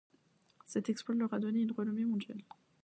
Cet 0.65 0.89
exploit 0.89 1.13
leur 1.13 1.31
a 1.31 1.37
donné 1.39 1.59
une 1.59 1.73
renommée 1.73 2.05
mondiale. 2.05 2.41